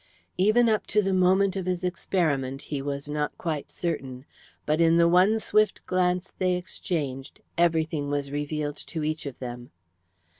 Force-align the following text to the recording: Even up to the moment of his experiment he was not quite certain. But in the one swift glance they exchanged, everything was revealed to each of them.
Even 0.35 0.67
up 0.67 0.87
to 0.87 1.03
the 1.03 1.13
moment 1.13 1.55
of 1.55 1.67
his 1.67 1.83
experiment 1.83 2.63
he 2.63 2.81
was 2.81 3.07
not 3.07 3.37
quite 3.37 3.69
certain. 3.69 4.25
But 4.65 4.81
in 4.81 4.97
the 4.97 5.07
one 5.07 5.37
swift 5.37 5.85
glance 5.85 6.31
they 6.39 6.55
exchanged, 6.55 7.39
everything 7.55 8.09
was 8.09 8.31
revealed 8.31 8.77
to 8.77 9.03
each 9.03 9.27
of 9.27 9.37
them. 9.37 9.69